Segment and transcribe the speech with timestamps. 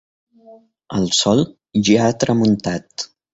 [0.99, 1.41] El sol
[1.91, 3.07] ja ha tramuntat.